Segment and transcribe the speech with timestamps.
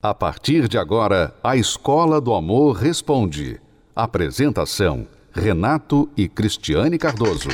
[0.00, 3.60] A partir de agora, a Escola do Amor Responde.
[3.96, 7.48] Apresentação: Renato e Cristiane Cardoso.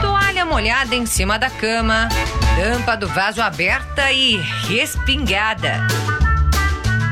[0.00, 2.08] Toalha molhada em cima da cama,
[2.56, 4.36] tampa do vaso aberta e
[4.66, 5.86] respingada.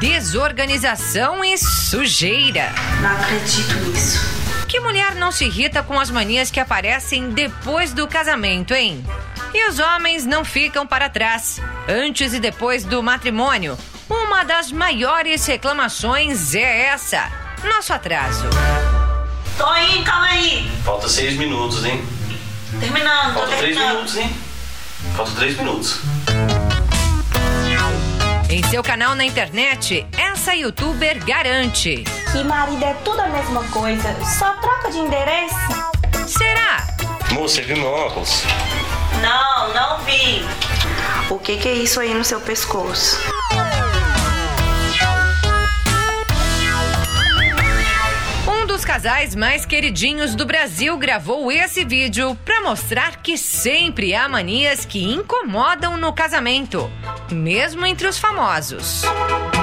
[0.01, 2.73] Desorganização e sujeira.
[3.01, 4.40] Não acredito nisso.
[4.71, 9.05] Que mulher não se irrita com as manias que aparecem depois do casamento, hein?
[9.53, 11.61] E os homens não ficam para trás.
[11.89, 13.77] Antes e depois do matrimônio,
[14.09, 17.33] uma das maiores reclamações é essa:
[17.65, 18.45] nosso atraso.
[19.59, 20.71] Tô aí, calma aí.
[20.85, 22.05] Falta seis minutos, hein?
[22.79, 23.95] Terminando, tô Falta três terminando.
[23.95, 24.37] minutos, hein?
[25.17, 26.01] Falta três minutos.
[28.51, 32.03] Em seu canal na internet, essa youtuber garante.
[32.33, 35.55] Que marido é tudo a mesma coisa, só troca de endereço.
[36.27, 36.85] Será?
[37.31, 38.43] Moça, você viu meu óculos?
[39.23, 40.45] Não, não vi.
[41.33, 43.21] O que, que é isso aí no seu pescoço?
[48.91, 55.05] Casais mais queridinhos do Brasil gravou esse vídeo para mostrar que sempre há manias que
[55.05, 56.91] incomodam no casamento,
[57.31, 59.03] mesmo entre os famosos.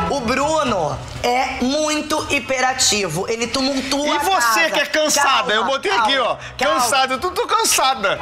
[0.09, 3.27] O Bruno é muito hiperativo.
[3.29, 4.71] Ele tumultua E a você casa.
[4.71, 6.37] que é cansada, Calma, eu botei calma, aqui, ó.
[6.57, 6.79] calma.
[6.79, 8.17] Cansada, eu tô, tô cansada.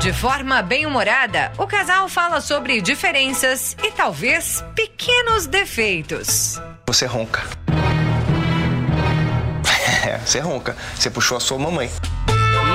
[0.00, 6.58] De forma bem humorada, o casal fala sobre diferenças e talvez pequenos defeitos.
[6.86, 7.42] Você ronca.
[10.06, 10.76] É, você ronca.
[10.94, 11.90] Você puxou a sua mamãe.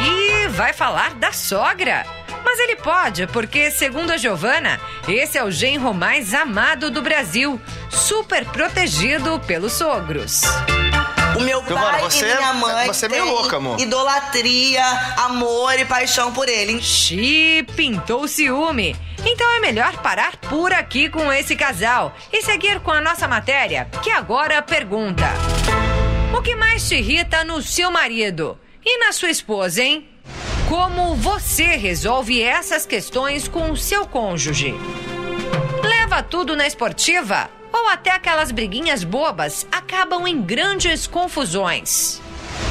[0.05, 2.05] E vai falar da sogra.
[2.43, 7.59] Mas ele pode, porque, segundo a Giovana, esse é o genro mais amado do Brasil,
[7.89, 10.41] super protegido pelos sogros.
[11.35, 13.79] O meu Giovana, pai você e é- minha mãe você é meio têm louca, amor.
[13.79, 14.85] idolatria,
[15.17, 16.79] amor e paixão por ele.
[16.81, 18.95] Xi, pintou ciúme.
[19.25, 23.89] Então é melhor parar por aqui com esse casal e seguir com a nossa matéria,
[24.03, 25.54] que agora pergunta: O
[26.45, 28.59] que mais te irrita no seu marido?
[28.85, 30.07] E na sua esposa, hein?
[30.69, 34.75] Como você resolve essas questões com o seu cônjuge?
[35.81, 37.49] Leva tudo na esportiva?
[37.73, 42.21] Ou até aquelas briguinhas bobas acabam em grandes confusões?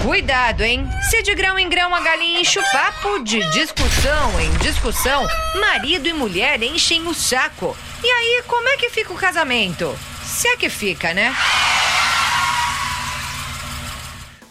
[0.04, 0.88] Cuidado, hein?
[1.10, 5.26] Se de grão em grão a galinha enche o papo, de discussão em discussão,
[5.60, 7.76] marido e mulher enchem o saco.
[8.04, 9.98] E aí, como é que fica o casamento?
[10.22, 11.34] Se é que fica, né?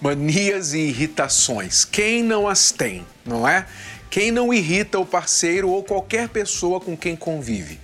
[0.03, 1.86] Manias e irritações.
[1.86, 3.66] Quem não as tem, não é?
[4.09, 7.80] Quem não irrita o parceiro ou qualquer pessoa com quem convive?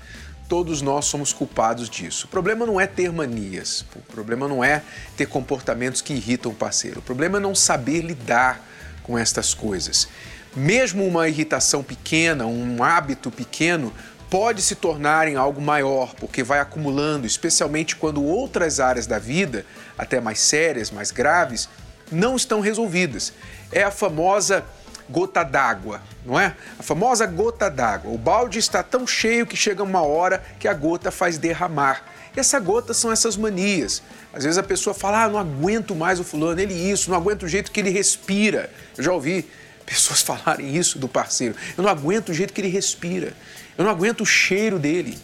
[0.50, 2.26] Todos nós somos culpados disso.
[2.26, 4.82] O problema não é ter manias, o problema não é
[5.16, 7.00] ter comportamentos que irritam o parceiro.
[7.00, 8.68] O problema é não saber lidar
[9.02, 10.10] com estas coisas.
[10.54, 13.94] Mesmo uma irritação pequena, um hábito pequeno,
[14.30, 19.66] pode se tornar em algo maior, porque vai acumulando, especialmente quando outras áreas da vida,
[19.98, 21.70] até mais sérias, mais graves,
[22.12, 23.34] não estão resolvidas.
[23.72, 24.66] É a famosa
[25.10, 26.56] gota d'água, não é?
[26.78, 28.12] A famosa gota d'água.
[28.12, 32.04] O balde está tão cheio que chega uma hora que a gota faz derramar.
[32.36, 34.04] E essa gota são essas manias.
[34.32, 37.44] Às vezes a pessoa fala: "Ah, não aguento mais o fulano, ele isso, não aguento
[37.44, 38.70] o jeito que ele respira".
[38.98, 39.50] Eu já ouvi
[39.86, 41.56] pessoas falarem isso do parceiro.
[41.76, 43.34] Eu não aguento o jeito que ele respira.
[43.78, 45.18] Eu não aguento o cheiro dele.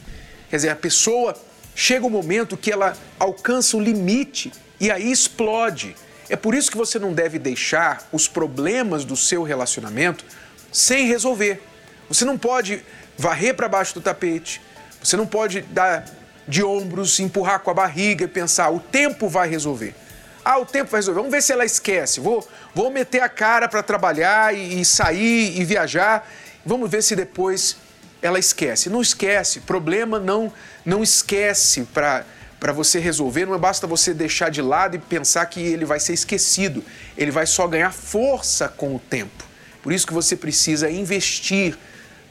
[0.49, 1.35] Quer dizer, a pessoa
[1.75, 5.95] chega um momento que ela alcança o limite e aí explode.
[6.29, 10.25] É por isso que você não deve deixar os problemas do seu relacionamento
[10.71, 11.61] sem resolver.
[12.07, 12.83] Você não pode
[13.17, 14.61] varrer para baixo do tapete.
[15.01, 16.05] Você não pode dar
[16.47, 19.95] de ombros, empurrar com a barriga e pensar: o tempo vai resolver.
[20.43, 21.19] Ah, o tempo vai resolver.
[21.19, 22.19] Vamos ver se ela esquece.
[22.19, 26.27] Vou, vou meter a cara para trabalhar e, e sair e viajar.
[26.65, 27.77] Vamos ver se depois
[28.21, 28.89] ela esquece.
[28.89, 29.59] Não esquece.
[29.61, 30.51] Problema não
[30.85, 32.23] não esquece para
[32.65, 33.45] para você resolver.
[33.45, 36.83] Não basta você deixar de lado e pensar que ele vai ser esquecido.
[37.15, 39.43] Ele vai só ganhar força com o tempo.
[39.83, 41.77] Por isso que você precisa investir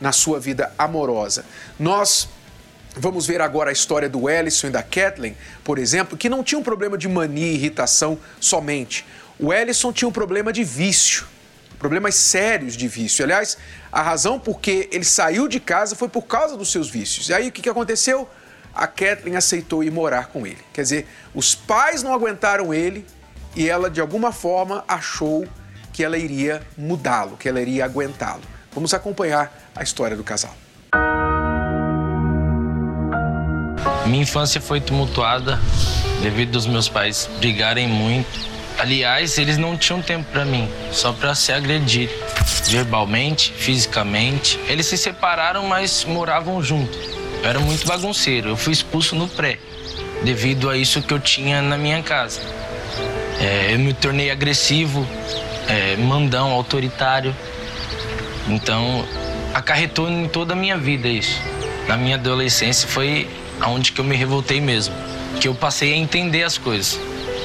[0.01, 1.45] na sua vida amorosa.
[1.79, 2.29] Nós
[2.97, 6.61] Vamos ver agora a história do Ellison e da Kathleen, por exemplo, que não tinham
[6.61, 9.05] um problema de mania e irritação somente.
[9.37, 11.27] O Ellison tinha um problema de vício,
[11.77, 13.25] problemas sérios de vício.
[13.25, 13.59] Aliás,
[13.91, 17.31] a razão por que ele saiu de casa foi por causa dos seus vícios.
[17.31, 18.29] E aí o que aconteceu?
[18.75, 20.59] A Kathleen aceitou ir morar com ele.
[20.73, 23.07] Quer dizer, os pais não aguentaram ele
[23.55, 25.47] e ela, de alguma forma, achou
[25.93, 28.43] que ela iria mudá-lo, que ela iria aguentá-lo.
[28.73, 30.55] Vamos acompanhar a história do casal.
[34.07, 35.61] Minha infância foi tumultuada
[36.21, 38.55] devido aos meus pais brigarem muito.
[38.79, 42.11] Aliás, eles não tinham tempo para mim, só para se agredir,
[42.69, 44.59] verbalmente, fisicamente.
[44.67, 47.24] Eles se separaram, mas moravam junto.
[47.45, 48.49] Eu era muito bagunceiro.
[48.49, 49.59] Eu fui expulso no pré,
[50.25, 52.41] devido a isso que eu tinha na minha casa.
[53.39, 55.07] É, eu me tornei agressivo,
[55.69, 57.37] é, mandão, autoritário.
[58.49, 59.07] Então,
[59.53, 61.39] acarretou em toda a minha vida isso.
[61.87, 63.29] Na minha adolescência foi
[63.61, 64.95] aonde que eu me revoltei mesmo,
[65.39, 66.99] que eu passei a entender as coisas.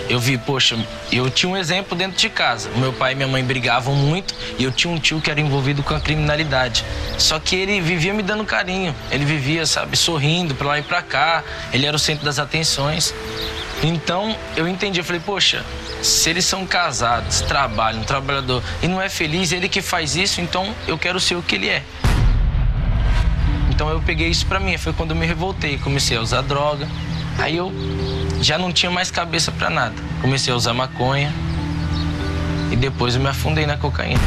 [0.09, 0.75] Eu vi, poxa,
[1.11, 2.67] eu tinha um exemplo dentro de casa.
[2.77, 5.83] Meu pai e minha mãe brigavam muito e eu tinha um tio que era envolvido
[5.83, 6.83] com a criminalidade.
[7.15, 8.95] Só que ele vivia me dando carinho.
[9.11, 11.43] Ele vivia, sabe, sorrindo para lá e para cá.
[11.71, 13.13] Ele era o centro das atenções.
[13.83, 15.63] Então eu entendi, eu falei, poxa,
[16.01, 20.41] se eles são casados, trabalham, um trabalhador e não é feliz, ele que faz isso,
[20.41, 21.83] então eu quero ser o que ele é.
[23.69, 26.87] Então eu peguei isso pra mim, foi quando eu me revoltei, comecei a usar droga.
[27.37, 27.71] Aí eu
[28.41, 29.95] já não tinha mais cabeça para nada.
[30.21, 31.33] Comecei a usar maconha
[32.71, 34.21] e depois eu me afundei na cocaína.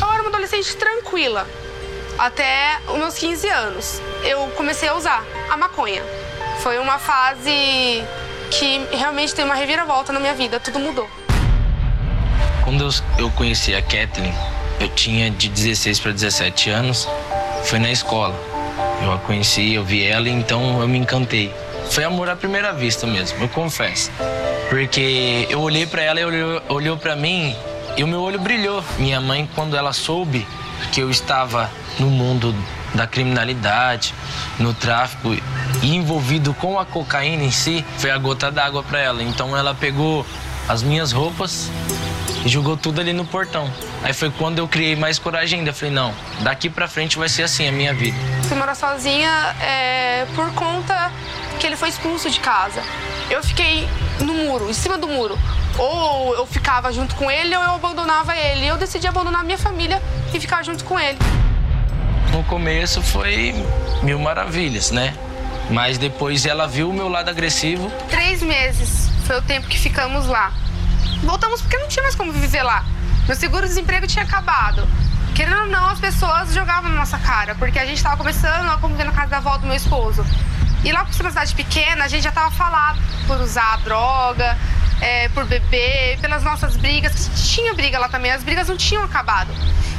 [0.00, 1.46] Eu era uma adolescente tranquila
[2.18, 4.02] até os meus 15 anos.
[4.22, 6.02] Eu comecei a usar a maconha.
[6.62, 8.04] Foi uma fase
[8.50, 11.08] que realmente tem uma reviravolta na minha vida, tudo mudou.
[12.64, 14.34] Quando eu, eu conheci a Kathleen,
[14.78, 17.08] eu tinha de 16 para 17 anos,
[17.64, 18.34] foi na escola.
[19.02, 21.54] Eu a conheci, eu vi ela, então eu me encantei.
[21.90, 24.10] Foi amor à primeira vista mesmo, eu confesso.
[24.68, 27.54] Porque eu olhei para ela e olhou, olhou para mim
[27.96, 28.84] e o meu olho brilhou.
[28.98, 30.46] Minha mãe, quando ela soube
[30.92, 32.54] que eu estava no mundo
[32.94, 34.14] da criminalidade,
[34.58, 35.34] no tráfico
[35.82, 39.22] e envolvido com a cocaína em si, foi a gota d'água para ela.
[39.22, 40.24] Então ela pegou
[40.68, 41.70] as minhas roupas
[42.44, 43.70] e jogou tudo ali no portão.
[44.02, 45.72] Aí foi quando eu criei mais coragem ainda.
[45.72, 48.16] Falei, não, daqui para frente vai ser assim a minha vida.
[48.50, 49.30] Fui morar sozinha
[49.62, 51.12] é, por conta
[51.60, 52.82] que ele foi expulso de casa.
[53.30, 53.88] Eu fiquei
[54.18, 55.38] no muro, em cima do muro.
[55.78, 58.66] Ou eu ficava junto com ele ou eu abandonava ele.
[58.66, 60.02] Eu decidi abandonar minha família
[60.34, 61.16] e ficar junto com ele.
[62.32, 63.54] No começo foi
[64.02, 65.16] mil maravilhas, né?
[65.70, 67.88] Mas depois ela viu o meu lado agressivo.
[68.08, 70.52] Três meses foi o tempo que ficamos lá.
[71.22, 72.84] Voltamos porque não tinha mais como viver lá.
[73.28, 74.88] Meu seguro-desemprego tinha acabado.
[75.34, 78.76] Querendo ou não, as pessoas jogavam na nossa cara, porque a gente estava começando a
[78.78, 80.24] conviver na casa da avó do meu esposo.
[80.84, 84.56] E lá por ser uma cidade pequena, a gente já estava falado por usar droga,
[85.00, 87.30] é, por beber, pelas nossas brigas.
[87.54, 89.50] Tinha briga lá também, as brigas não tinham acabado.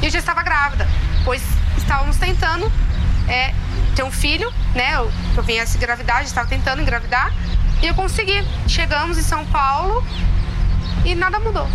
[0.01, 0.87] E eu já estava grávida,
[1.23, 1.43] pois
[1.77, 2.71] estávamos tentando
[3.27, 3.53] é,
[3.95, 4.95] ter um filho, né?
[4.95, 7.31] Eu, eu vinha essa gravidade, estava tentando engravidar.
[7.81, 8.43] E eu consegui.
[8.67, 10.05] Chegamos em São Paulo
[11.03, 11.67] e nada mudou.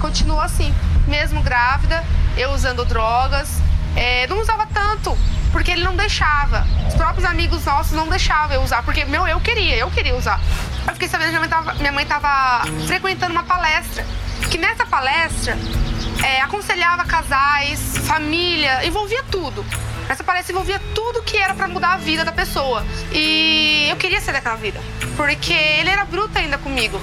[0.00, 0.74] Continuou assim,
[1.06, 2.04] mesmo grávida,
[2.36, 3.60] eu usando drogas.
[3.96, 5.16] É, não usava tanto,
[5.52, 6.66] porque ele não deixava.
[6.88, 10.40] Os próprios amigos nossos não deixavam eu usar, porque meu, eu queria, eu queria usar.
[10.86, 14.04] Eu fiquei sabendo que minha mãe estava frequentando uma palestra.
[14.50, 15.56] Que nessa palestra
[16.22, 19.64] é, aconselhava casais, família, envolvia tudo.
[20.08, 22.84] Essa palestra envolvia tudo que era para mudar a vida da pessoa.
[23.12, 24.80] E eu queria ser daquela vida,
[25.16, 27.00] porque ele era bruto ainda comigo.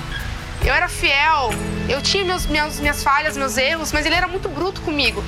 [0.64, 1.50] Eu era fiel,
[1.90, 5.24] eu tinha meus, minhas, minhas falhas, meus erros, mas ele era muito bruto comigo.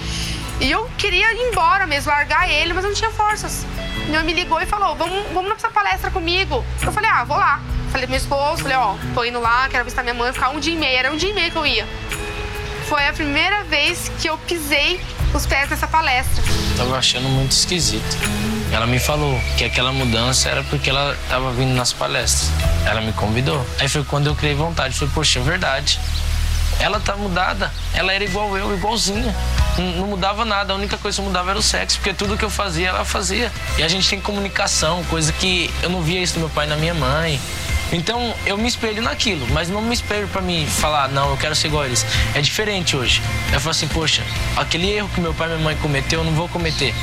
[0.60, 3.66] E eu queria ir embora mesmo, largar ele, mas eu não tinha forças.
[4.10, 6.64] Meu me ligou e falou: vamos, vamos nessa palestra comigo.
[6.82, 7.62] Eu falei: ah, vou lá.
[7.92, 10.60] Falei pro meu esposo, falei: ó, tô indo lá, quero visitar minha mãe, ficar um
[10.60, 10.98] dia e meio.
[10.98, 11.88] Era um dia e meio que eu ia.
[12.88, 15.00] Foi a primeira vez que eu pisei
[15.34, 16.44] os pés nessa palestra.
[16.78, 18.18] Tava achando muito esquisito.
[18.74, 22.52] Ela me falou que aquela mudança era porque ela tava vindo nas palestras.
[22.86, 23.64] Ela me convidou.
[23.80, 24.96] Aí foi quando eu criei vontade.
[24.96, 26.00] Falei, poxa, é verdade.
[26.80, 27.72] Ela tá mudada.
[27.94, 29.34] Ela era igual eu, igualzinha.
[29.78, 32.44] Não, não, mudava nada, a única coisa que mudava era o sexo, porque tudo que
[32.44, 33.52] eu fazia, ela fazia.
[33.78, 36.70] E a gente tem comunicação, coisa que eu não via isso do meu pai e
[36.70, 37.40] da minha mãe.
[37.92, 41.56] Então eu me espelho naquilo, mas não me espelho para me falar, não, eu quero
[41.56, 42.06] ser igual a eles.
[42.34, 43.22] É diferente hoje.
[43.52, 44.24] Eu falo assim, poxa,
[44.58, 46.94] aquele erro que meu pai e minha mãe cometeu, eu não vou cometer.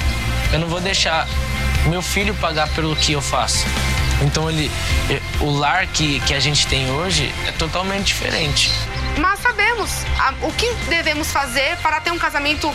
[0.53, 1.29] Eu não vou deixar
[1.89, 3.65] meu filho pagar pelo que eu faço.
[4.23, 4.71] Então ele,
[5.41, 8.71] o lar que, que a gente tem hoje é totalmente diferente.
[9.19, 9.91] Mas sabemos
[10.43, 12.71] o que devemos fazer para ter um casamento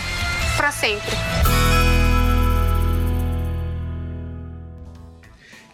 [0.58, 1.12] para sempre.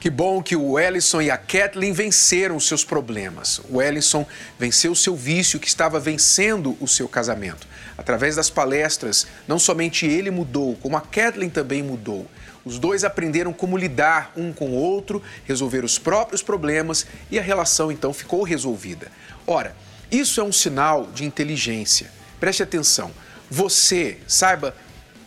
[0.02, 3.62] Que bom que o Ellison e a Kathleen venceram os seus problemas.
[3.70, 4.26] O Ellison
[4.58, 7.68] venceu o seu vício que estava vencendo o seu casamento.
[7.96, 12.28] Através das palestras, não somente ele mudou, como a Kathleen também mudou.
[12.64, 17.42] Os dois aprenderam como lidar um com o outro, resolver os próprios problemas e a
[17.42, 19.12] relação então ficou resolvida.
[19.48, 19.76] Ora,
[20.12, 22.12] isso é um sinal de inteligência.
[22.40, 23.12] Preste atenção.
[23.50, 24.76] Você, saiba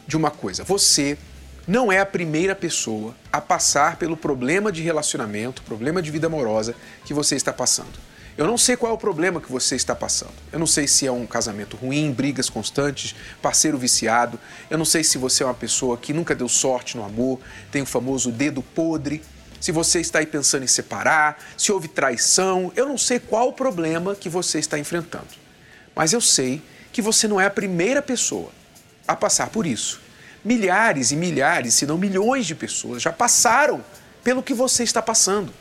[0.06, 1.18] de uma coisa, você
[1.66, 6.74] não é a primeira pessoa a passar pelo problema de relacionamento, problema de vida amorosa
[7.04, 7.98] que você está passando.
[8.36, 10.32] Eu não sei qual é o problema que você está passando.
[10.52, 14.40] Eu não sei se é um casamento ruim, brigas constantes, parceiro viciado.
[14.68, 17.38] Eu não sei se você é uma pessoa que nunca deu sorte no amor,
[17.70, 19.22] tem o famoso dedo podre.
[19.60, 22.72] Se você está aí pensando em separar, se houve traição.
[22.74, 25.28] Eu não sei qual o problema que você está enfrentando.
[25.94, 26.60] Mas eu sei
[26.92, 28.50] que você não é a primeira pessoa
[29.06, 30.00] a passar por isso.
[30.44, 33.84] Milhares e milhares, se não milhões de pessoas já passaram
[34.24, 35.52] pelo que você está passando.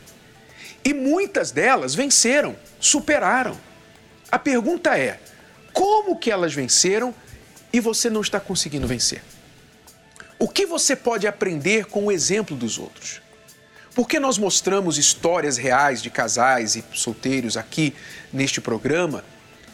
[0.85, 3.57] E muitas delas venceram, superaram.
[4.31, 5.19] A pergunta é:
[5.71, 7.13] como que elas venceram
[7.71, 9.23] e você não está conseguindo vencer?
[10.37, 13.21] O que você pode aprender com o exemplo dos outros?
[13.95, 17.93] Porque nós mostramos histórias reais de casais e solteiros aqui
[18.31, 19.23] neste programa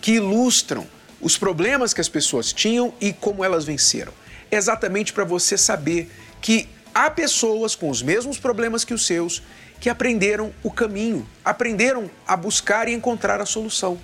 [0.02, 0.86] que ilustram
[1.22, 4.14] os problemas que as pessoas tinham e como elas venceram.
[4.52, 6.12] Exatamente para você saber
[6.42, 9.42] que há pessoas com os mesmos problemas que os seus
[9.80, 14.00] que aprenderam o caminho, aprenderam a buscar e encontrar a solução.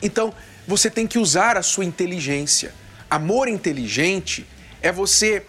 [0.00, 0.32] Então,
[0.66, 2.72] você tem que usar a sua inteligência.
[3.08, 4.46] Amor inteligente
[4.82, 5.44] é você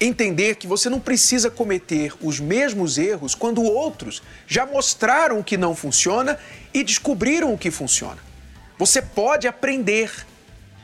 [0.00, 5.56] entender que você não precisa cometer os mesmos erros quando outros já mostraram o que
[5.56, 6.38] não funciona
[6.72, 8.18] e descobriram o que funciona.
[8.78, 10.12] Você pode aprender.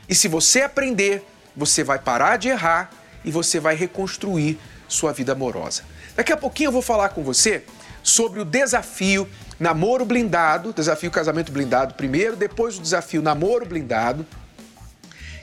[0.09, 1.23] E se você aprender,
[1.55, 2.91] você vai parar de errar
[3.23, 5.83] e você vai reconstruir sua vida amorosa.
[6.15, 7.63] Daqui a pouquinho eu vou falar com você
[8.05, 9.27] sobre o desafio
[9.59, 14.23] namoro blindado, desafio casamento blindado primeiro, depois o desafio namoro blindado,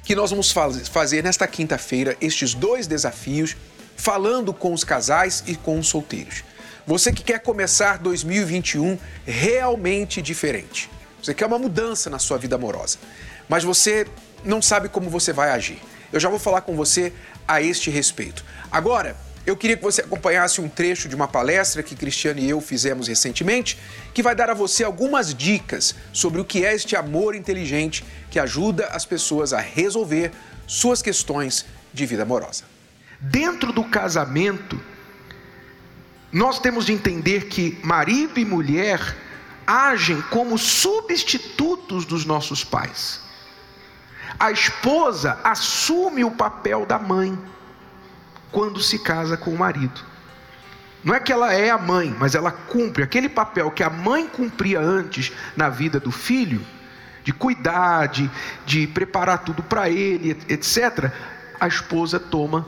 [0.04, 0.54] que nós vamos
[0.88, 3.56] fazer nesta quinta-feira estes dois desafios,
[3.96, 6.44] falando com os casais e com os solteiros.
[6.86, 10.88] Você que quer começar 2021 realmente diferente.
[11.20, 12.98] Você quer uma mudança na sua vida amorosa,
[13.48, 14.06] mas você
[14.44, 15.80] não sabe como você vai agir.
[16.12, 17.12] Eu já vou falar com você
[17.46, 18.44] a este respeito.
[18.70, 22.60] Agora, eu queria que você acompanhasse um trecho de uma palestra que Cristiane e eu
[22.60, 23.76] fizemos recentemente,
[24.14, 28.38] que vai dar a você algumas dicas sobre o que é este amor inteligente que
[28.38, 30.30] ajuda as pessoas a resolver
[30.66, 32.64] suas questões de vida amorosa.
[33.20, 34.80] Dentro do casamento,
[36.32, 39.16] nós temos de entender que marido e mulher
[39.66, 43.20] agem como substitutos dos nossos pais.
[44.38, 47.38] A esposa assume o papel da mãe
[48.52, 50.04] quando se casa com o marido.
[51.02, 54.28] Não é que ela é a mãe, mas ela cumpre aquele papel que a mãe
[54.28, 56.64] cumpria antes na vida do filho,
[57.24, 58.30] de cuidar, de,
[58.64, 61.10] de preparar tudo para ele, etc.
[61.58, 62.66] A esposa toma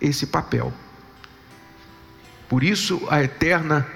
[0.00, 0.72] esse papel.
[2.48, 3.86] Por isso a eterna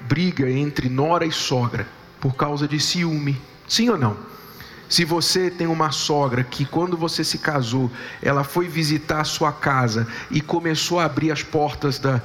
[0.00, 1.86] briga entre nora e sogra,
[2.20, 3.40] por causa de ciúme.
[3.66, 4.31] Sim ou não?
[4.92, 9.50] Se você tem uma sogra que, quando você se casou, ela foi visitar a sua
[9.50, 12.20] casa e começou a abrir as portas da,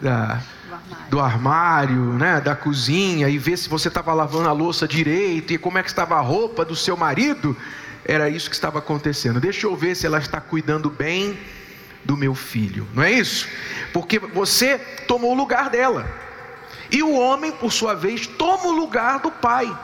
[0.00, 0.40] da
[1.10, 5.58] do armário, né, da cozinha e ver se você estava lavando a louça direito e
[5.58, 7.56] como é que estava a roupa do seu marido,
[8.04, 9.40] era isso que estava acontecendo.
[9.40, 11.36] Deixa eu ver se ela está cuidando bem
[12.04, 12.86] do meu filho.
[12.94, 13.48] Não é isso?
[13.92, 14.78] Porque você
[15.08, 16.08] tomou o lugar dela.
[16.92, 19.76] E o homem, por sua vez, toma o lugar do pai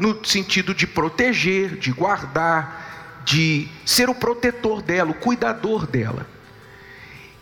[0.00, 6.26] no sentido de proteger, de guardar, de ser o protetor dela, o cuidador dela.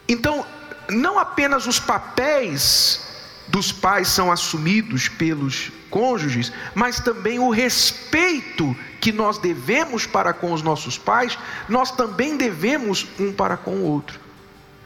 [0.08, 0.44] Então,
[0.90, 3.06] não apenas os papéis
[3.46, 10.52] dos pais são assumidos pelos cônjuges, mas também o respeito que nós devemos para com
[10.52, 11.38] os nossos pais,
[11.68, 14.18] nós também devemos um para com o outro.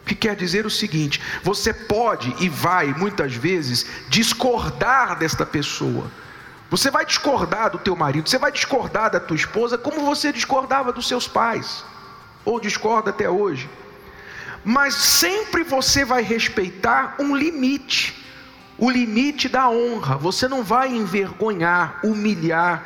[0.02, 6.10] O que quer dizer o seguinte: você pode e vai muitas vezes discordar desta pessoa,
[6.72, 10.90] você vai discordar do teu marido, você vai discordar da tua esposa, como você discordava
[10.90, 11.84] dos seus pais,
[12.46, 13.68] ou discorda até hoje.
[14.64, 18.24] Mas sempre você vai respeitar um limite,
[18.78, 20.16] o limite da honra.
[20.16, 22.82] Você não vai envergonhar, humilhar,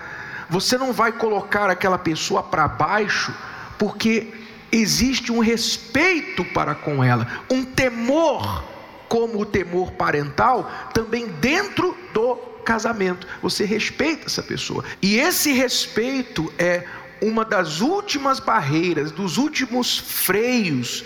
[0.51, 3.33] você não vai colocar aquela pessoa para baixo,
[3.79, 4.35] porque
[4.73, 8.65] existe um respeito para com ela, um temor,
[9.09, 13.27] como o temor parental, também dentro do casamento.
[13.41, 14.85] Você respeita essa pessoa.
[15.01, 16.85] E esse respeito é
[17.23, 21.05] uma das últimas barreiras, dos últimos freios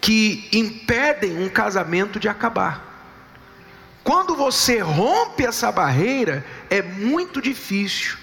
[0.00, 2.86] que impedem um casamento de acabar.
[4.04, 8.16] Quando você rompe essa barreira, é muito difícil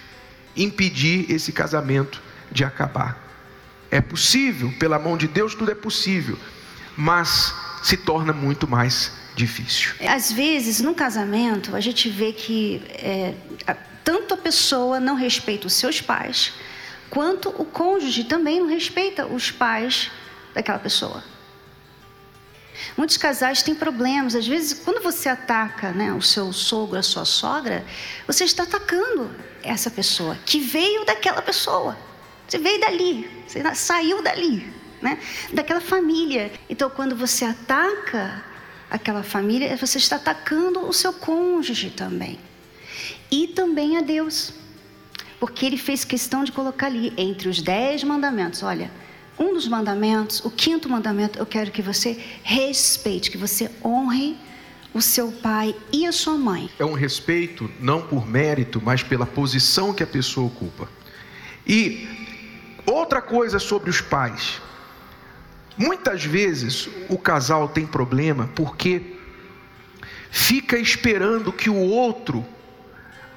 [0.56, 2.22] impedir esse casamento
[2.52, 3.22] de acabar.
[3.92, 6.40] É possível, pela mão de Deus, tudo é possível,
[6.96, 9.94] mas se torna muito mais difícil.
[10.08, 13.34] Às vezes, no casamento, a gente vê que é,
[14.04, 16.54] tanto a pessoa não respeita os seus pais,
[17.10, 20.12] quanto o cônjuge também não respeita os pais
[20.54, 21.24] daquela pessoa.
[22.98, 24.36] Muitos casais têm problemas.
[24.36, 27.86] Às vezes, quando você ataca né, o seu sogro, a sua sogra,
[28.28, 29.32] você está atacando
[29.64, 31.98] essa pessoa que veio daquela pessoa.
[32.48, 35.18] Você veio dali, você saiu dali, né?
[35.52, 36.52] daquela família.
[36.70, 38.44] Então, quando você ataca
[38.90, 42.40] aquela família, você está atacando o seu cônjuge também.
[43.32, 44.54] E também a Deus.
[45.40, 48.90] Porque ele fez questão de colocar ali, entre os dez mandamentos, olha,
[49.38, 54.38] um dos mandamentos, o quinto mandamento, eu quero que você respeite, que você honre
[54.94, 56.70] o seu pai e a sua mãe.
[56.80, 60.88] É um respeito não por mérito, mas pela posição que a pessoa ocupa.
[61.68, 62.08] E
[62.86, 64.62] outra coisa sobre os pais.
[65.78, 69.18] Muitas vezes o casal tem problema porque
[70.32, 72.46] fica esperando que o outro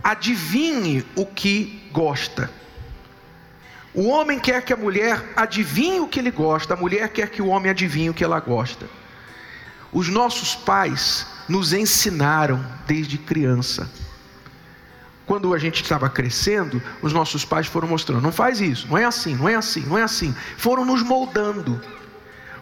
[0.03, 2.51] adivinhe o que gosta.
[3.93, 7.43] O homem quer que a mulher adivinhe o que ele gosta, a mulher quer que
[7.43, 8.87] o homem adivinhe o que ela gosta.
[9.93, 13.91] Os nossos pais nos ensinaram desde criança.
[15.27, 19.05] Quando a gente estava crescendo, os nossos pais foram mostrando: não faz isso, não é
[19.05, 20.35] assim, não é assim, não é assim.
[20.57, 21.81] Foram nos moldando.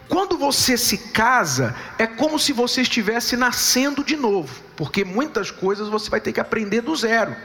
[0.07, 5.89] Quando você se casa, é como se você estivesse nascendo de novo, porque muitas coisas
[5.89, 7.35] você vai ter que aprender do zero.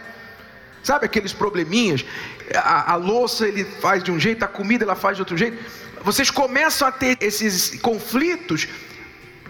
[0.82, 2.04] Sabe aqueles probleminhas?
[2.54, 5.58] A, a, louça ele faz de um jeito, a comida ela faz de outro jeito.
[6.04, 8.68] Vocês começam a ter esses conflitos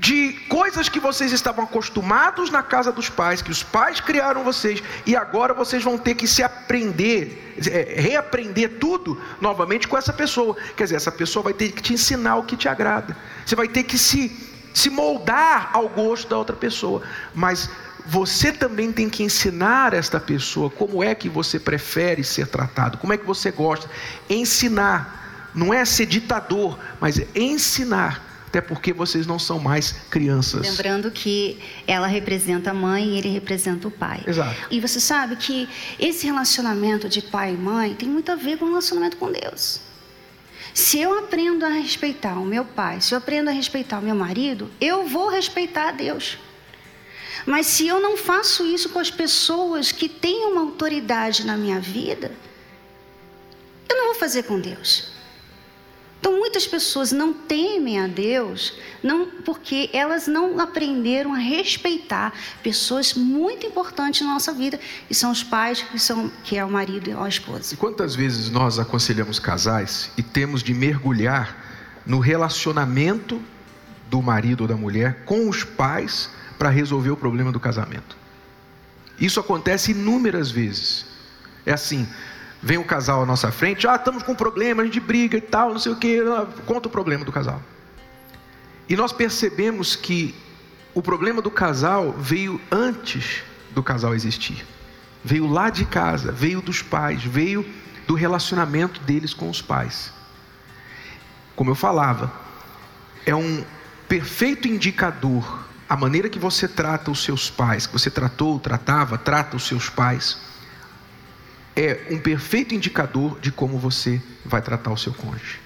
[0.02, 4.82] de coisas que vocês estavam acostumados na casa dos pais, que os pais criaram vocês,
[5.06, 10.56] e agora vocês vão ter que se aprender, é, reaprender tudo novamente com essa pessoa.
[10.76, 13.16] Quer dizer, essa pessoa vai ter que te ensinar o que te agrada.
[13.46, 14.36] Você vai ter que se,
[14.74, 17.02] se moldar ao gosto da outra pessoa.
[17.32, 17.70] Mas
[18.04, 23.12] você também tem que ensinar esta pessoa como é que você prefere ser tratado, como
[23.12, 23.88] é que você gosta.
[24.28, 28.31] Ensinar, não é ser ditador, mas é ensinar.
[28.52, 30.60] Até porque vocês não são mais crianças.
[30.60, 34.22] Lembrando que ela representa a mãe e ele representa o pai.
[34.26, 34.54] Exato.
[34.70, 35.66] E você sabe que
[35.98, 39.80] esse relacionamento de pai e mãe tem muito a ver com o relacionamento com Deus.
[40.74, 44.14] Se eu aprendo a respeitar o meu pai, se eu aprendo a respeitar o meu
[44.14, 46.36] marido, eu vou respeitar a Deus.
[47.46, 51.80] Mas se eu não faço isso com as pessoas que têm uma autoridade na minha
[51.80, 52.30] vida,
[53.88, 55.11] eu não vou fazer com Deus.
[56.22, 62.32] Então muitas pessoas não temem a Deus, não porque elas não aprenderam a respeitar
[62.62, 66.70] pessoas muito importantes na nossa vida, que são os pais, que são que é o
[66.70, 67.76] marido e a esposa.
[67.76, 73.42] Quantas vezes nós aconselhamos casais e temos de mergulhar no relacionamento
[74.08, 76.30] do marido ou da mulher com os pais?
[76.62, 78.16] para resolver o problema do casamento.
[79.18, 81.04] Isso acontece inúmeras vezes.
[81.66, 82.06] É assim:
[82.62, 85.40] vem o casal à nossa frente, ah, estamos com um problema, a gente briga e
[85.40, 87.60] tal, não sei o que, ah, conta o problema do casal.
[88.88, 90.34] E nós percebemos que
[90.94, 94.64] o problema do casal veio antes do casal existir.
[95.24, 97.64] Veio lá de casa, veio dos pais, veio
[98.06, 100.12] do relacionamento deles com os pais.
[101.56, 102.32] Como eu falava,
[103.24, 103.64] é um
[104.08, 109.56] perfeito indicador a maneira que você trata os seus pais, que você tratou, tratava, trata
[109.56, 110.38] os seus pais,
[111.76, 115.60] é um perfeito indicador de como você vai tratar o seu cônjuge.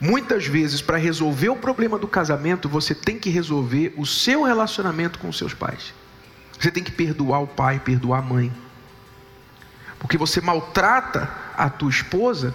[0.00, 5.18] Muitas vezes, para resolver o problema do casamento, você tem que resolver o seu relacionamento
[5.18, 5.92] com os seus pais.
[6.58, 8.52] Você tem que perdoar o pai, perdoar a mãe.
[9.98, 12.54] Porque você maltrata a tua esposa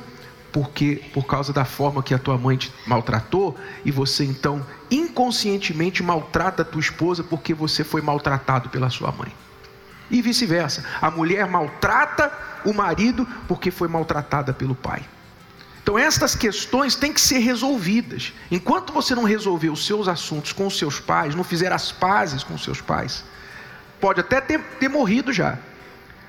[0.52, 6.02] porque por causa da forma que a tua mãe te maltratou e você então inconscientemente
[6.02, 9.34] maltrata a tua esposa porque você foi maltratado pela sua mãe.
[10.10, 10.86] E vice-versa.
[11.02, 12.32] A mulher maltrata
[12.64, 15.04] o marido porque foi maltratada pelo pai.
[15.82, 18.34] Então estas questões têm que ser resolvidas.
[18.50, 22.44] Enquanto você não resolver os seus assuntos com os seus pais, não fizer as pazes
[22.44, 23.24] com os seus pais,
[24.02, 25.60] pode até ter, ter morrido já.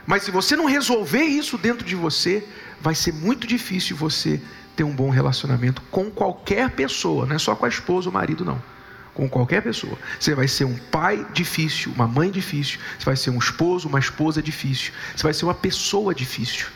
[0.06, 2.46] Mas se você não resolver isso dentro de você,
[2.80, 4.40] vai ser muito difícil você
[4.76, 8.14] ter um bom relacionamento com qualquer pessoa, não é só com a esposa ou o
[8.14, 8.62] marido, não.
[9.16, 9.98] Com qualquer pessoa.
[10.20, 13.98] Você vai ser um pai difícil, uma mãe difícil, você vai ser um esposo, uma
[13.98, 16.66] esposa difícil, você vai ser uma pessoa difícil.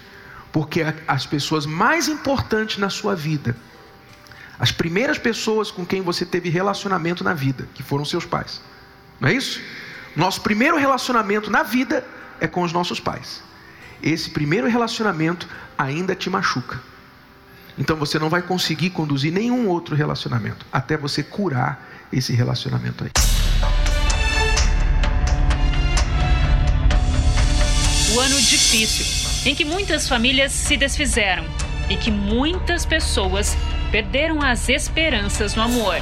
[0.51, 3.55] Porque as pessoas mais importantes na sua vida,
[4.59, 8.61] as primeiras pessoas com quem você teve relacionamento na vida, que foram seus pais,
[9.21, 9.61] não é isso?
[10.17, 12.05] Nosso primeiro relacionamento na vida
[12.41, 13.43] é com os nossos pais
[14.03, 16.81] esse primeiro relacionamento ainda te machuca.
[17.79, 23.11] Então você não vai conseguir conduzir nenhum outro relacionamento até você curar esse relacionamento aí.
[28.15, 31.45] O ano difícil, em que muitas famílias se desfizeram
[31.89, 33.57] e que muitas pessoas
[33.91, 35.97] perderam as esperanças no amor.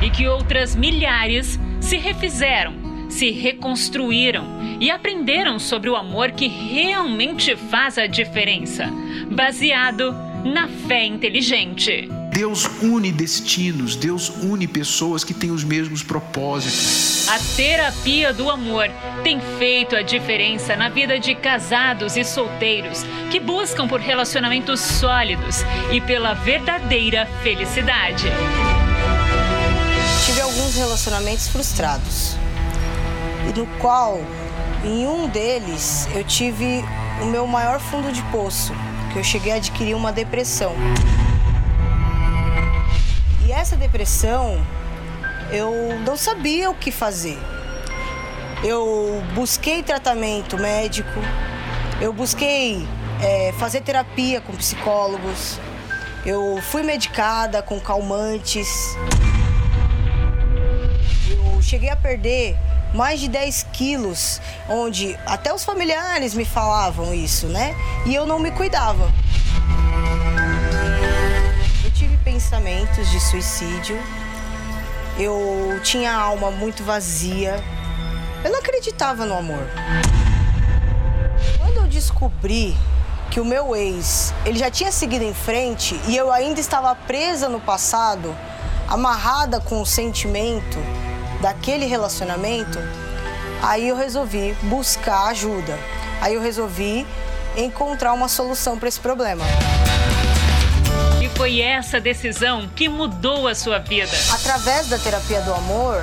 [0.00, 2.72] e que outras milhares se refizeram,
[3.08, 4.44] se reconstruíram
[4.80, 8.88] e aprenderam sobre o amor que realmente faz a diferença,
[9.30, 10.14] baseado
[10.44, 12.08] na fé inteligente.
[12.38, 17.28] Deus une destinos, Deus une pessoas que têm os mesmos propósitos.
[17.28, 18.88] A terapia do amor
[19.24, 25.64] tem feito a diferença na vida de casados e solteiros que buscam por relacionamentos sólidos
[25.90, 28.26] e pela verdadeira felicidade.
[30.24, 32.36] Tive alguns relacionamentos frustrados,
[33.48, 34.24] e no qual,
[34.84, 36.84] em um deles, eu tive
[37.20, 38.72] o meu maior fundo de poço,
[39.12, 40.76] que eu cheguei a adquirir uma depressão.
[43.58, 44.64] Essa depressão,
[45.50, 47.36] eu não sabia o que fazer.
[48.62, 51.18] Eu busquei tratamento médico,
[52.00, 52.86] eu busquei
[53.20, 55.58] é, fazer terapia com psicólogos,
[56.24, 58.96] eu fui medicada com calmantes.
[61.28, 62.56] Eu cheguei a perder
[62.94, 67.74] mais de 10 quilos, onde até os familiares me falavam isso, né?
[68.06, 69.12] E eu não me cuidava.
[72.96, 73.96] De suicídio,
[75.18, 77.62] eu tinha a alma muito vazia,
[78.44, 79.66] eu não acreditava no amor.
[81.58, 82.76] Quando eu descobri
[83.30, 87.48] que o meu ex, ele já tinha seguido em frente e eu ainda estava presa
[87.48, 88.34] no passado,
[88.88, 90.78] amarrada com o sentimento
[91.40, 92.78] daquele relacionamento,
[93.62, 95.78] aí eu resolvi buscar ajuda.
[96.20, 97.06] Aí eu resolvi
[97.56, 99.44] encontrar uma solução para esse problema.
[101.38, 104.10] Foi essa decisão que mudou a sua vida.
[104.32, 106.02] Através da terapia do amor,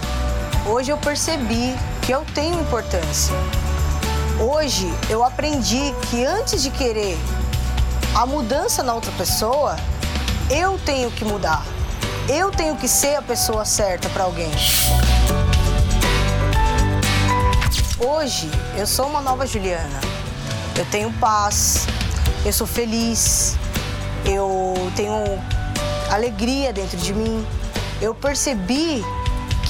[0.65, 3.35] hoje eu percebi que eu tenho importância.
[4.39, 7.17] Hoje eu aprendi que antes de querer
[8.15, 9.75] a mudança na outra pessoa,
[10.49, 11.65] eu tenho que mudar.
[12.29, 14.51] Eu tenho que ser a pessoa certa para alguém.
[17.99, 19.99] Hoje eu sou uma nova Juliana.
[20.77, 21.85] Eu tenho paz,
[22.45, 23.57] eu sou feliz,
[24.25, 25.39] eu tenho
[26.11, 27.45] alegria dentro de mim.
[28.01, 29.03] Eu percebi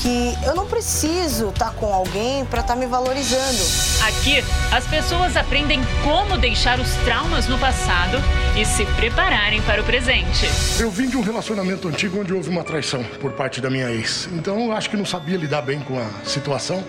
[0.01, 3.59] que eu não preciso estar com alguém para estar me valorizando.
[4.05, 8.17] Aqui, as pessoas aprendem como deixar os traumas no passado
[8.55, 10.47] e se prepararem para o presente.
[10.79, 14.29] Eu vim de um relacionamento antigo onde houve uma traição por parte da minha ex.
[14.33, 16.83] Então eu acho que não sabia lidar bem com a situação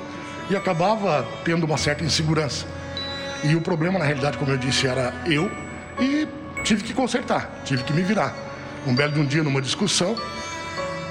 [0.50, 2.66] e acabava tendo uma certa insegurança.
[3.44, 5.50] E o problema, na realidade, como eu disse, era eu
[6.00, 6.26] e
[6.66, 8.35] tive que consertar, tive que me virar.
[8.85, 10.16] Um belo de um dia, numa discussão,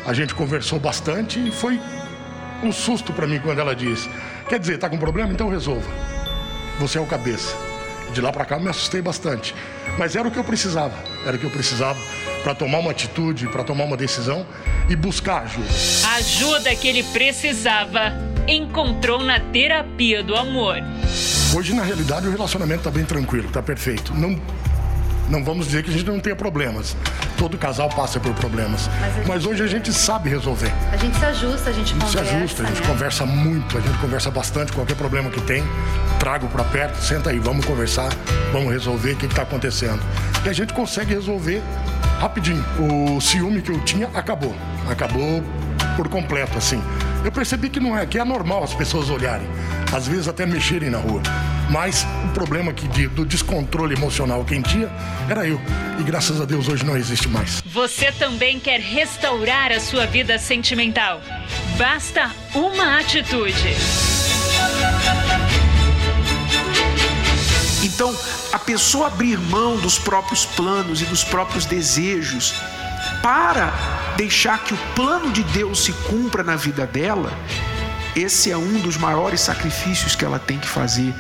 [0.06, 1.80] a gente conversou bastante e foi
[2.62, 4.10] um susto para mim quando ela disse:
[4.50, 5.32] Quer dizer, tá com problema?
[5.32, 5.90] Então resolva.
[6.80, 7.56] Você é o cabeça.
[8.14, 9.56] De lá para cá eu me assustei bastante.
[9.98, 10.94] Mas era o que eu precisava.
[11.26, 12.00] Era o que eu precisava
[12.44, 14.46] para tomar uma atitude, para tomar uma decisão
[14.90, 15.68] e buscar ajuda.
[16.08, 18.14] A ajuda que ele precisava
[18.48, 20.76] encontrou na terapia do amor.
[21.56, 24.14] Hoje, na realidade, o relacionamento está bem tranquilo, está perfeito.
[24.14, 24.40] Não,
[25.30, 26.96] não vamos dizer que a gente não tenha problemas.
[27.38, 28.90] Todo casal passa por problemas.
[29.00, 30.72] Mas, Mas hoje a gente sabe resolver.
[30.92, 32.36] A gente se ajusta, a gente A gente se conversa.
[32.38, 32.88] ajusta, a gente né?
[32.88, 34.72] conversa muito, a gente conversa bastante.
[34.72, 35.64] Qualquer problema que tem,
[36.20, 38.10] trago para perto, senta aí, vamos conversar,
[38.52, 40.00] vamos resolver o que está acontecendo.
[40.46, 41.62] E a gente consegue resolver
[42.20, 42.64] rapidinho.
[42.80, 44.56] O ciúme que eu tinha acabou.
[44.90, 45.44] Acabou
[45.98, 46.82] por completo, assim.
[47.24, 49.48] Eu percebi que não é, que é normal as pessoas olharem,
[49.92, 51.22] às vezes até mexerem na rua.
[51.70, 54.90] Mas o problema que de- do descontrole emocional quem tinha
[55.30, 55.60] era eu.
[56.00, 57.62] E graças a Deus hoje não existe mais.
[57.66, 61.22] Você também quer restaurar a sua vida sentimental?
[61.78, 63.76] Basta uma atitude.
[67.84, 68.16] Então,
[68.52, 72.54] a pessoa abrir mão dos próprios planos e dos próprios desejos
[73.22, 73.74] para
[74.18, 77.32] deixar que o plano de Deus se cumpra na vida dela,
[78.16, 81.14] esse é um dos maiores sacrifícios que ela tem que fazer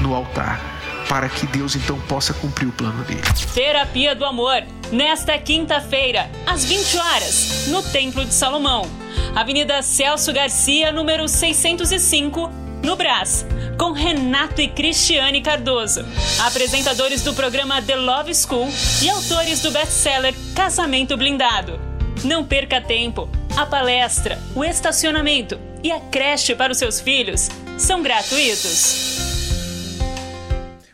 [0.00, 0.60] no altar,
[1.08, 3.22] para que Deus então possa cumprir o plano dele.
[3.52, 8.88] Terapia do Amor, nesta quinta-feira, às 20 horas, no Templo de Salomão.
[9.34, 12.48] Avenida Celso Garcia, número 605,
[12.82, 13.44] no Brás,
[13.76, 16.04] com Renato e Cristiane Cardoso,
[16.40, 18.68] apresentadores do programa The Love School
[19.02, 21.80] e autores do best-seller Casamento Blindado.
[22.22, 23.28] Não perca tempo.
[23.56, 29.18] A palestra, o estacionamento e a creche para os seus filhos são gratuitos.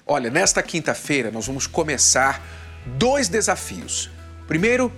[0.07, 2.43] Olha, nesta quinta-feira nós vamos começar
[2.87, 4.11] dois desafios.
[4.47, 4.93] Primeiro,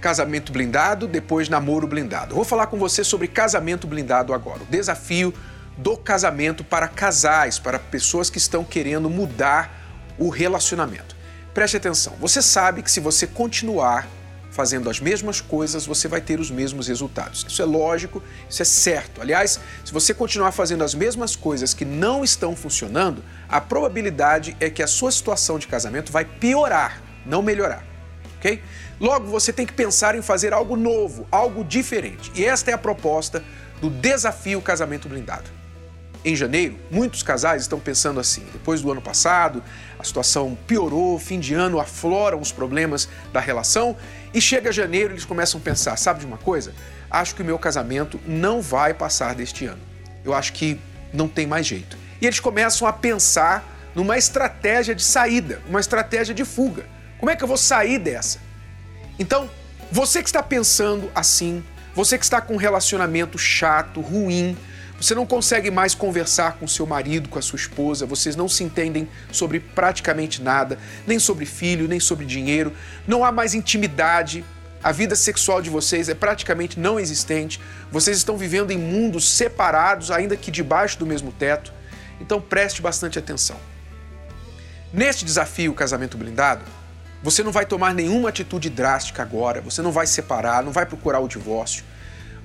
[0.00, 2.34] casamento blindado, depois namoro blindado.
[2.34, 4.62] Vou falar com você sobre casamento blindado agora.
[4.62, 5.34] O desafio
[5.76, 11.16] do casamento para casais, para pessoas que estão querendo mudar o relacionamento.
[11.52, 12.14] Preste atenção.
[12.20, 14.08] Você sabe que se você continuar
[14.56, 17.44] fazendo as mesmas coisas, você vai ter os mesmos resultados.
[17.46, 19.20] Isso é lógico, isso é certo.
[19.20, 24.70] Aliás, se você continuar fazendo as mesmas coisas que não estão funcionando, a probabilidade é
[24.70, 27.84] que a sua situação de casamento vai piorar, não melhorar.
[28.38, 28.62] Ok?
[28.98, 32.32] Logo, você tem que pensar em fazer algo novo, algo diferente.
[32.34, 33.44] E esta é a proposta
[33.78, 35.50] do desafio Casamento Blindado.
[36.24, 39.62] Em janeiro, muitos casais estão pensando assim: depois do ano passado,
[40.06, 43.96] situação piorou, fim de ano afloram os problemas da relação
[44.32, 46.72] e chega janeiro eles começam a pensar: sabe de uma coisa?
[47.10, 49.80] Acho que o meu casamento não vai passar deste ano.
[50.24, 50.80] Eu acho que
[51.12, 51.96] não tem mais jeito.
[52.20, 56.84] E eles começam a pensar numa estratégia de saída, uma estratégia de fuga.
[57.18, 58.38] Como é que eu vou sair dessa?
[59.18, 59.48] Então,
[59.90, 61.64] você que está pensando assim,
[61.94, 64.56] você que está com um relacionamento chato, ruim,
[65.00, 68.64] você não consegue mais conversar com seu marido, com a sua esposa, vocês não se
[68.64, 72.72] entendem sobre praticamente nada, nem sobre filho, nem sobre dinheiro,
[73.06, 74.44] não há mais intimidade,
[74.82, 80.10] a vida sexual de vocês é praticamente não existente, vocês estão vivendo em mundos separados,
[80.10, 81.72] ainda que debaixo do mesmo teto.
[82.20, 83.56] Então preste bastante atenção.
[84.92, 86.62] Neste desafio Casamento Blindado,
[87.22, 91.18] você não vai tomar nenhuma atitude drástica agora, você não vai separar, não vai procurar
[91.18, 91.84] o divórcio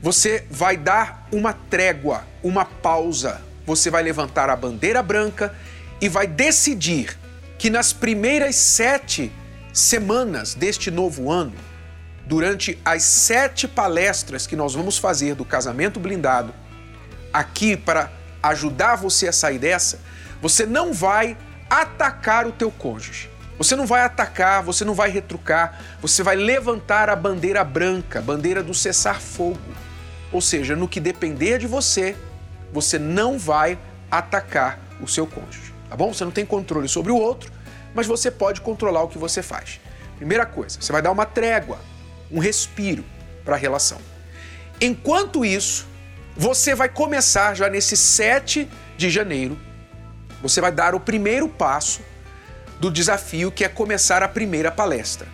[0.01, 3.41] você vai dar uma trégua, uma pausa.
[3.65, 5.53] Você vai levantar a bandeira branca
[6.01, 7.17] e vai decidir
[7.59, 9.31] que nas primeiras sete
[9.71, 11.53] semanas deste novo ano,
[12.25, 16.51] durante as sete palestras que nós vamos fazer do casamento blindado,
[17.31, 18.11] aqui para
[18.41, 19.99] ajudar você a sair dessa,
[20.41, 21.37] você não vai
[21.69, 23.29] atacar o teu cônjuge.
[23.59, 28.63] Você não vai atacar, você não vai retrucar, você vai levantar a bandeira branca, bandeira
[28.63, 29.59] do cessar fogo.
[30.31, 32.15] Ou seja, no que depender de você,
[32.71, 33.77] você não vai
[34.09, 36.13] atacar o seu cônjuge, tá bom?
[36.13, 37.51] Você não tem controle sobre o outro,
[37.93, 39.79] mas você pode controlar o que você faz.
[40.15, 41.79] Primeira coisa, você vai dar uma trégua,
[42.31, 43.03] um respiro
[43.43, 43.99] para a relação.
[44.79, 45.87] Enquanto isso,
[46.35, 49.57] você vai começar já nesse 7 de janeiro,
[50.41, 52.01] você vai dar o primeiro passo
[52.79, 55.27] do desafio que é começar a primeira palestra.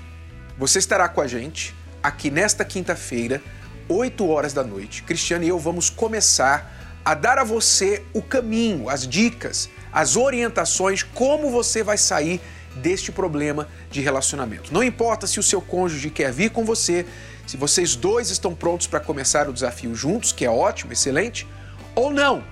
[0.57, 3.41] Você estará com a gente aqui nesta quinta-feira
[3.89, 8.89] 8 horas da noite, Cristiano e eu vamos começar a dar a você o caminho,
[8.89, 12.41] as dicas, as orientações, como você vai sair
[12.75, 14.73] deste problema de relacionamento.
[14.73, 17.05] Não importa se o seu cônjuge quer vir com você,
[17.45, 21.47] se vocês dois estão prontos para começar o desafio juntos, que é ótimo, excelente,
[21.95, 22.43] ou não.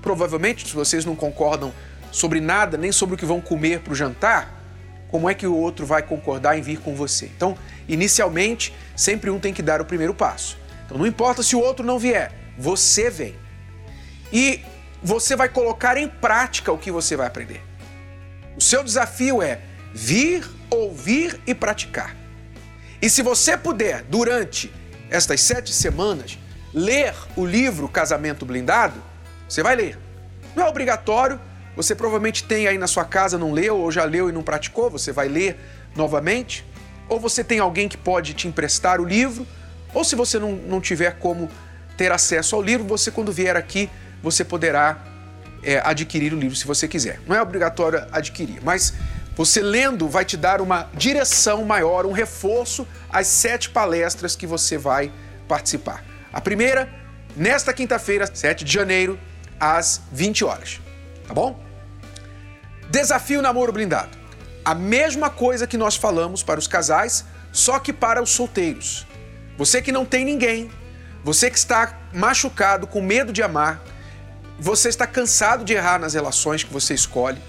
[0.00, 1.72] Provavelmente, se vocês não concordam
[2.12, 4.62] sobre nada, nem sobre o que vão comer para o jantar,
[5.08, 7.26] como é que o outro vai concordar em vir com você?
[7.26, 7.56] Então,
[7.88, 10.56] inicialmente, sempre um tem que dar o primeiro passo.
[10.84, 13.36] Então não importa se o outro não vier, você vem.
[14.32, 14.60] E
[15.02, 17.62] você vai colocar em prática o que você vai aprender.
[18.56, 19.60] O seu desafio é
[19.92, 22.16] vir, ouvir e praticar.
[23.00, 24.72] E se você puder, durante
[25.10, 26.38] estas sete semanas,
[26.72, 29.00] ler o livro Casamento Blindado,
[29.48, 29.98] você vai ler.
[30.56, 31.40] Não é obrigatório,
[31.76, 34.88] você provavelmente tem aí na sua casa, não leu, ou já leu e não praticou,
[34.88, 35.58] você vai ler
[35.94, 36.64] novamente.
[37.08, 39.46] Ou você tem alguém que pode te emprestar o livro,
[39.94, 41.50] ou se você não, não tiver como
[41.96, 43.88] ter acesso ao livro, você quando vier aqui,
[44.22, 45.02] você poderá
[45.62, 47.20] é, adquirir o livro se você quiser.
[47.26, 48.92] Não é obrigatório adquirir, mas
[49.36, 54.76] você lendo vai te dar uma direção maior, um reforço às sete palestras que você
[54.76, 55.12] vai
[55.48, 56.04] participar.
[56.32, 56.92] A primeira,
[57.36, 59.18] nesta quinta-feira, 7 de janeiro,
[59.58, 60.80] às 20 horas.
[61.26, 61.62] Tá bom?
[62.90, 64.18] Desafio Namoro Blindado.
[64.64, 69.06] A mesma coisa que nós falamos para os casais, só que para os solteiros.
[69.56, 70.70] Você que não tem ninguém,
[71.22, 73.82] você que está machucado, com medo de amar,
[74.58, 77.40] você está cansado de errar nas relações que você escolhe,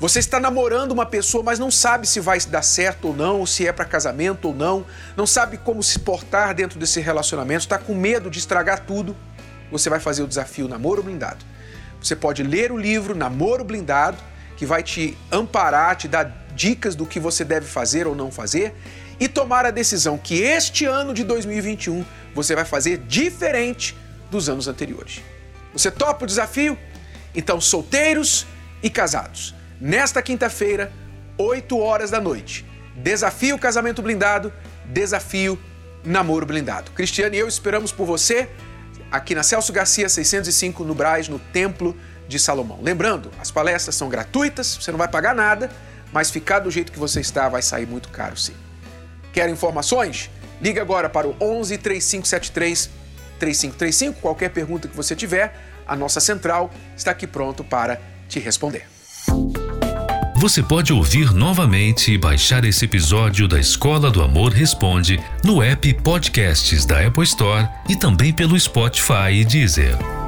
[0.00, 3.46] você está namorando uma pessoa, mas não sabe se vai dar certo ou não, ou
[3.46, 4.84] se é para casamento ou não,
[5.16, 9.16] não sabe como se portar dentro desse relacionamento, está com medo de estragar tudo,
[9.70, 11.44] você vai fazer o desafio Namoro Blindado.
[12.02, 14.18] Você pode ler o livro Namoro Blindado,
[14.56, 18.74] que vai te amparar, te dar dicas do que você deve fazer ou não fazer
[19.18, 23.96] e tomar a decisão que este ano de 2021 você vai fazer diferente
[24.30, 25.22] dos anos anteriores.
[25.72, 26.78] Você topa o desafio?
[27.34, 28.46] Então, solteiros
[28.82, 30.92] e casados, nesta quinta-feira,
[31.36, 32.64] 8 horas da noite,
[32.96, 34.52] desafio casamento blindado,
[34.86, 35.58] desafio
[36.04, 36.90] namoro blindado.
[36.92, 38.48] Cristiano e eu esperamos por você
[39.10, 41.96] aqui na Celso Garcia 605 no Braz, no Templo
[42.28, 42.80] de Salomão.
[42.82, 45.70] Lembrando, as palestras são gratuitas, você não vai pagar nada,
[46.14, 48.54] mas ficar do jeito que você está vai sair muito caro sim.
[49.32, 50.30] Quer informações?
[50.62, 52.88] Ligue agora para o 11 3573
[53.40, 54.20] 3535.
[54.20, 58.86] Qualquer pergunta que você tiver, a nossa central está aqui pronto para te responder.
[60.36, 65.92] Você pode ouvir novamente e baixar esse episódio da Escola do Amor Responde no app
[65.94, 70.23] Podcasts da Apple Store e também pelo Spotify e Deezer.